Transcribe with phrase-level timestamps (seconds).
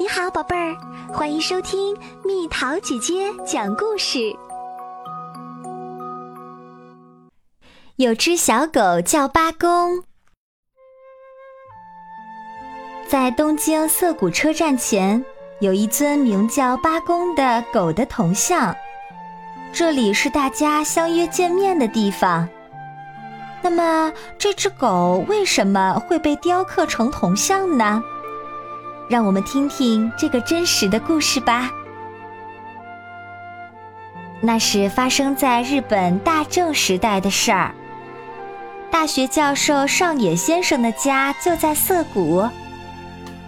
[0.00, 0.76] 你好，宝贝儿，
[1.12, 1.92] 欢迎收听
[2.24, 4.32] 蜜桃姐姐讲故事。
[7.96, 10.04] 有只小狗叫八公，
[13.08, 15.24] 在东京涩谷车站前
[15.58, 18.72] 有一尊名叫八公的狗的铜像，
[19.72, 22.48] 这里是大家相约见面的地方。
[23.60, 28.00] 那么，这只狗为什么会被雕刻成铜像呢？
[29.08, 31.70] 让我们听听这个真实的故事吧。
[34.40, 37.74] 那是发生在日本大正时代的事儿。
[38.90, 42.48] 大学教授上野先生的家就在涩谷。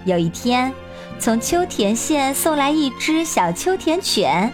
[0.04, 0.72] 有一天，
[1.18, 4.52] 从秋田县送来一只小秋田犬。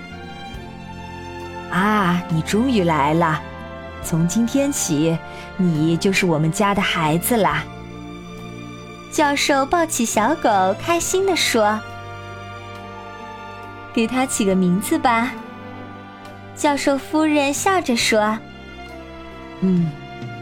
[1.70, 3.40] 啊，你终于来了！
[4.02, 5.16] 从今天起，
[5.56, 7.64] 你就是我们家的孩子啦。
[9.16, 11.80] 教授抱起小狗，开心地说
[13.94, 15.32] ：“给它起个名字吧。”
[16.54, 18.38] 教授夫人笑着说
[19.62, 19.90] ：“嗯，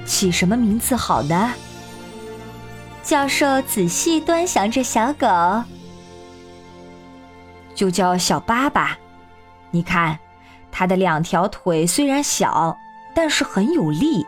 [0.05, 1.53] 起什么名字好呢？”
[3.05, 5.29] 教授仔细端详着小狗，
[7.77, 8.99] 就叫小八吧。
[9.71, 10.19] 你看，
[10.73, 12.77] 它的两条腿虽然小，
[13.15, 14.27] 但是很有力，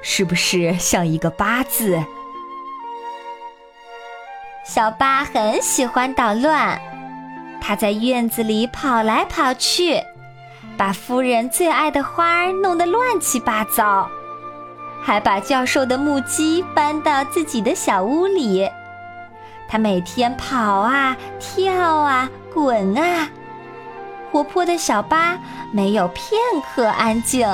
[0.00, 2.02] 是不是像一个八字？
[4.74, 6.76] 小八很喜欢捣乱，
[7.60, 10.02] 他在院子里跑来跑去，
[10.76, 14.10] 把夫人最爱的花弄得乱七八糟，
[15.00, 18.68] 还把教授的木屐搬到自己的小屋里。
[19.68, 23.28] 他每天跑啊跳啊滚啊，
[24.32, 25.38] 活泼的小八
[25.70, 26.36] 没有片
[26.74, 27.48] 刻安静。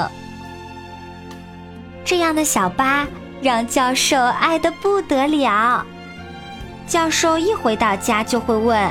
[2.02, 3.06] 这样的小八
[3.42, 5.84] 让教授爱得不得了。
[6.90, 8.90] 教授一回到家就会问：“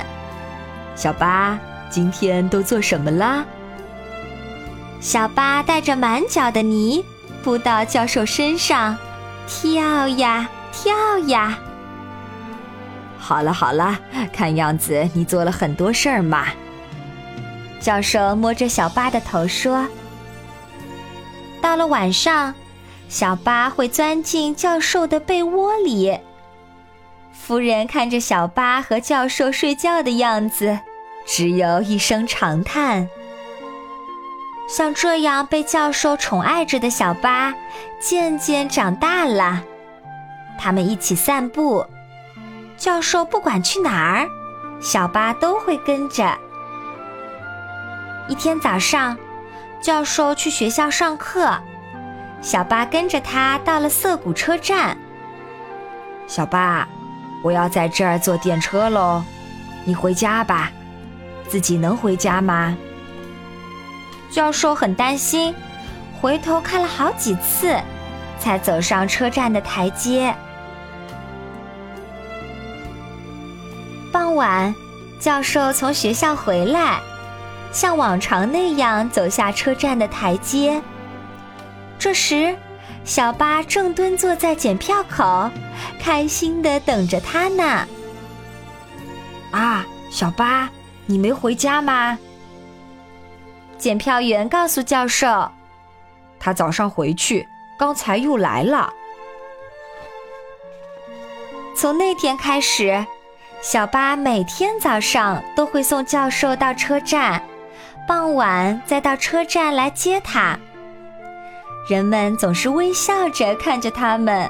[0.95, 3.43] 小八，今天都做什么啦？”
[5.01, 7.03] 小八带着满脚的泥
[7.43, 8.97] 扑到教授身上，
[9.45, 11.59] 跳呀跳呀。
[13.17, 13.99] 好了好了，
[14.31, 16.45] 看样子你做了很多事儿嘛。
[17.81, 19.85] 教授摸着小八的头说
[21.61, 22.55] ：“到了晚上，
[23.09, 26.17] 小八会钻进教授的被窝里。”
[27.49, 30.81] 夫人看着小八和教授睡觉的样子，
[31.25, 33.09] 只有一声长叹。
[34.67, 37.55] 像这样被教授宠爱着的小八，
[37.99, 39.63] 渐渐长大了。
[40.59, 41.83] 他们一起散步，
[42.77, 44.27] 教授不管去哪儿，
[44.79, 46.37] 小八都会跟着。
[48.27, 49.17] 一天早上，
[49.81, 51.57] 教授去学校上课，
[52.43, 54.95] 小八跟着他到了涩谷车站。
[56.27, 56.87] 小八。
[57.41, 59.23] 我要在这儿坐电车喽，
[59.85, 60.71] 你回家吧。
[61.47, 62.77] 自己能回家吗？
[64.31, 65.55] 教授很担心，
[66.21, 67.75] 回头看了好几次，
[68.39, 70.35] 才走上车站的台阶。
[74.11, 74.75] 傍晚，
[75.19, 76.99] 教授从学校回来，
[77.71, 80.79] 像往常那样走下车站的台阶。
[81.97, 82.55] 这时，
[83.09, 85.49] 小巴正蹲坐在检票口，
[85.99, 87.87] 开心的等着他呢。
[89.49, 90.69] 啊，小巴，
[91.07, 92.19] 你没回家吗？
[93.79, 95.51] 检票员告诉教授，
[96.39, 97.47] 他早上回去，
[97.79, 98.93] 刚才又来了。
[101.75, 103.03] 从那天开始，
[103.59, 107.41] 小巴每天早上都会送教授到车站，
[108.07, 110.59] 傍晚再到车站来接他。
[111.89, 114.47] 人们总是微笑着看着他们，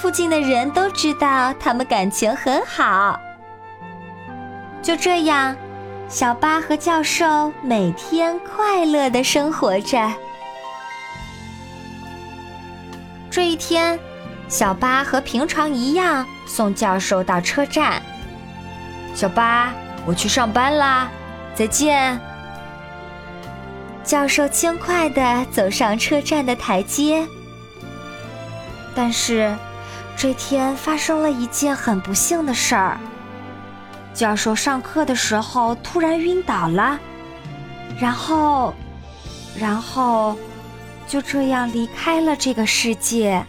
[0.00, 3.20] 附近的人都知道他们感情很好。
[4.80, 5.54] 就这样，
[6.08, 10.10] 小八和教授每天快乐的生活着。
[13.30, 14.00] 这一天，
[14.48, 18.00] 小八和平常一样送教授到车站。
[19.14, 19.70] 小八，
[20.06, 21.10] 我去上班啦，
[21.54, 22.18] 再见。
[24.04, 27.26] 教授轻快地走上车站的台阶，
[28.94, 29.56] 但是
[30.16, 32.98] 这天发生了一件很不幸的事儿。
[34.12, 36.98] 教授上课的时候突然晕倒了，
[37.98, 38.74] 然后，
[39.58, 40.36] 然后
[41.06, 43.42] 就这样离开了这个世界。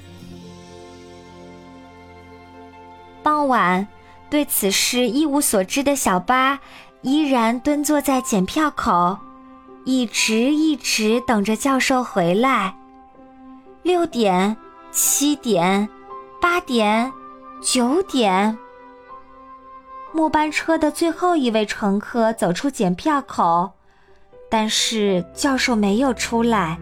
[3.21, 3.85] 傍晚，
[4.29, 6.59] 对此事一无所知的小八
[7.01, 9.17] 依然蹲坐在检票口。
[9.85, 12.75] 一直一直等着教授回来。
[13.81, 14.56] 六点、
[14.91, 15.89] 七点、
[16.41, 17.12] 八点、
[17.62, 18.57] 九点，
[20.13, 23.74] 末班车的最后一位乘客走出检票口，
[24.50, 26.77] 但是教授没有出来。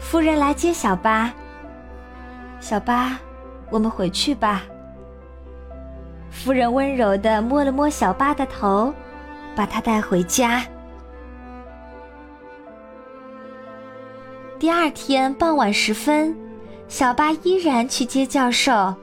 [0.00, 1.32] 夫人来接小巴。
[2.60, 3.18] 小巴，
[3.70, 4.62] 我们回去吧。
[6.30, 8.94] 夫人温柔地摸了摸小巴的头，
[9.54, 10.64] 把他带回家。
[14.58, 16.36] 第二天傍晚时分，
[16.88, 18.94] 小巴依然去接教授。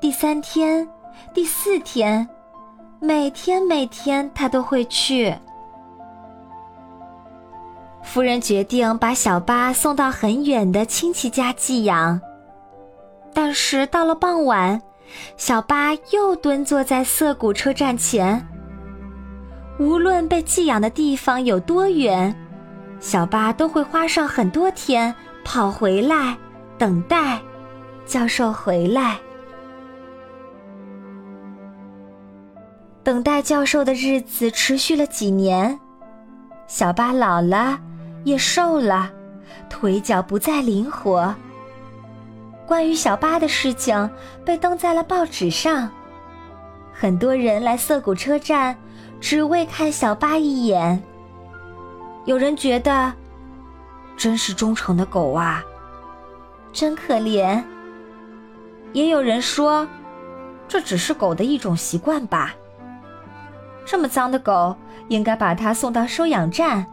[0.00, 0.88] 第三天。
[1.34, 2.26] 第四天，
[3.00, 5.34] 每天每天他都会去。
[8.02, 12.20] 夫人决定把小巴送到很远的亲戚家寄养，
[13.34, 14.80] 但是到了傍晚，
[15.36, 18.46] 小巴又蹲坐在涩谷车站前。
[19.78, 22.34] 无论被寄养的地方有多远，
[23.00, 25.14] 小巴都会花上很多天
[25.44, 26.36] 跑回来，
[26.76, 27.40] 等待
[28.04, 29.18] 教授回来。
[33.02, 35.78] 等待教授的日子持续了几年，
[36.66, 37.78] 小巴老了，
[38.24, 39.10] 也瘦了，
[39.70, 41.34] 腿脚不再灵活。
[42.66, 44.10] 关于小巴的事情
[44.44, 45.88] 被登在了报纸上，
[46.92, 48.76] 很多人来涩谷车站，
[49.20, 51.02] 只为看小巴一眼。
[52.28, 53.10] 有人觉得，
[54.14, 55.64] 真是忠诚的狗啊，
[56.74, 57.64] 真可怜。
[58.92, 59.88] 也有人说，
[60.68, 62.54] 这只是狗的一种习惯吧。
[63.86, 64.76] 这么脏的狗，
[65.08, 66.84] 应该把它送到收养站。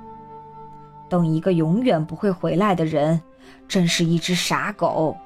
[1.10, 3.22] 等一个永远不会回来的人，
[3.68, 5.18] 真是一只傻狗。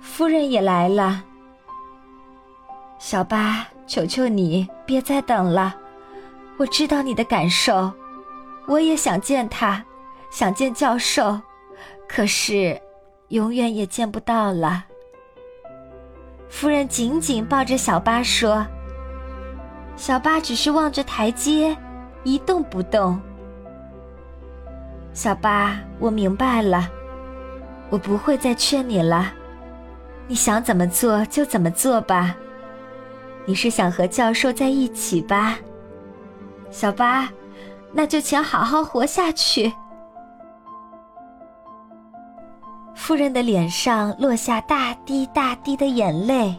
[0.00, 1.22] 夫人也来了。
[2.98, 5.76] 小巴，求求你别再等了，
[6.58, 7.90] 我知道你的感受，
[8.70, 9.84] 我也想见他，
[10.30, 11.40] 想见教授，
[12.08, 12.80] 可是
[13.30, 14.84] 永远也见不到了。
[16.48, 18.64] 夫人紧紧抱着小巴说。
[19.96, 21.76] 小巴只是望着台阶，
[22.22, 23.20] 一动不动。
[25.12, 26.88] 小巴，我明白了，
[27.90, 29.32] 我不会再劝你了，
[30.28, 32.36] 你想怎么做就怎么做吧。
[33.46, 35.58] 你是想和教授在一起吧？
[36.70, 37.28] 小巴，
[37.92, 39.72] 那就请好好活下去。
[42.94, 46.54] 夫人的脸上落下大滴大滴的眼泪。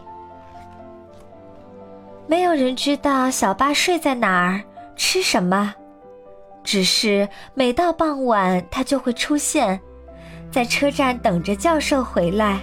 [2.26, 4.62] 没有人知道小巴睡在哪儿，
[4.96, 5.74] 吃什么，
[6.62, 9.80] 只是每到傍晚，他就会出现，
[10.50, 12.60] 在车站等着教授回来。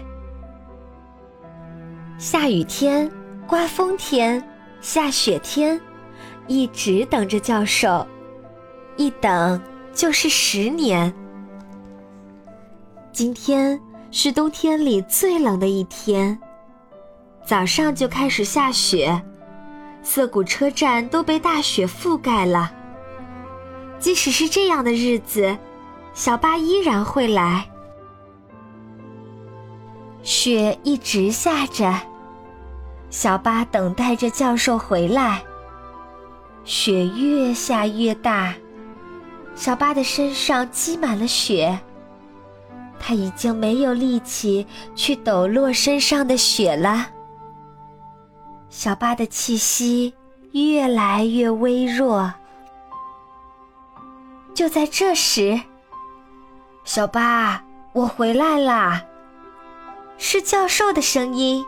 [2.18, 3.10] 下雨天、
[3.48, 4.44] 刮风天、
[4.82, 5.80] 下雪天，
[6.48, 8.06] 一直等着教授，
[9.00, 9.62] 一等
[9.94, 11.14] 就是十年。
[13.14, 13.80] 今天
[14.12, 16.38] 是冬天里最冷的一天，
[17.46, 19.24] 早上就开始下雪。
[20.04, 22.74] 涩谷车站都被大雪覆盖了。
[24.00, 25.58] 即使是这样的日子，
[26.14, 27.70] 小巴依然会来。
[30.24, 31.98] 雪一直下着，
[33.10, 35.42] 小巴等待着教授回来。
[36.66, 38.54] 雪越下越大，
[39.60, 41.78] 小巴的身上积满了雪。
[42.98, 44.66] 他已经没有力气
[44.96, 47.08] 去抖落身上的雪了。
[48.70, 50.14] 小巴的气息
[50.54, 52.34] 越来越微弱。
[54.54, 55.60] 就在这时，
[56.86, 57.62] 小巴，
[57.92, 59.04] 我回来啦！
[60.18, 61.66] 是教授的声音。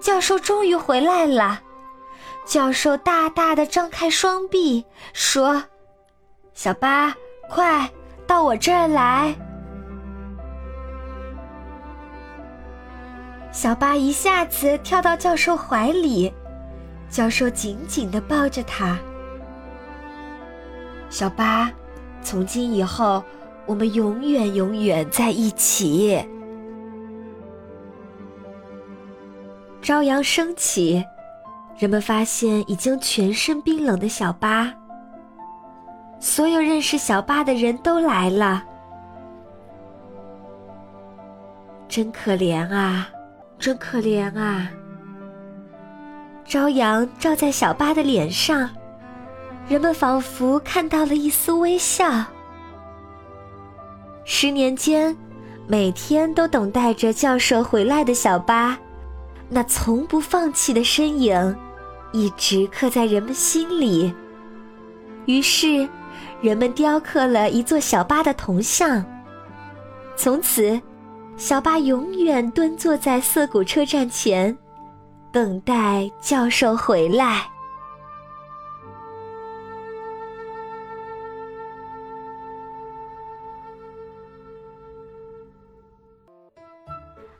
[0.00, 1.60] 教授终于回来了。
[2.44, 5.62] 教授大大的张开双臂，说
[6.54, 7.12] ：“小巴，
[7.50, 7.90] 快
[8.28, 9.34] 到我这儿来。”
[13.50, 16.32] 小巴一下子跳到教授怀里，
[17.08, 18.96] 教授紧紧的抱着他。
[21.10, 21.70] 小巴，
[22.22, 23.22] 从今以后，
[23.66, 26.24] 我们永远永远在一起。
[29.82, 31.04] 朝阳升起，
[31.78, 34.72] 人们发现已经全身冰冷的小巴。
[36.24, 38.64] 所有认识小巴的人都来了，
[41.86, 43.06] 真可怜啊！
[43.58, 44.66] 真可怜啊！
[46.46, 48.70] 朝阳照在小巴的脸上，
[49.68, 52.24] 人们仿佛看到了一丝微笑。
[54.24, 55.14] 十年间，
[55.66, 58.78] 每天都等待着教授回来的小巴，
[59.50, 61.54] 那从不放弃的身影，
[62.14, 64.14] 一直刻在人们心里。
[65.26, 65.86] 于是，
[66.40, 69.04] 人们雕刻了一座小巴的铜像，
[70.16, 70.80] 从此。
[71.36, 74.56] 小巴永远蹲坐在涩谷车站前，
[75.32, 77.42] 等待教授回来。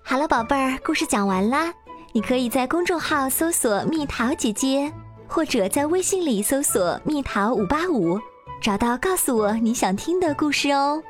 [0.03, 1.73] 好了，宝贝儿，故事讲完啦。
[2.13, 4.93] 你可以在公众号搜索“蜜桃姐姐”，
[5.29, 8.19] 或者在微信里搜索“蜜桃五八五”，
[8.61, 11.03] 找到告诉我你想听的故事哦。